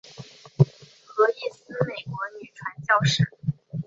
[1.05, 3.23] 何义思美国女传教士。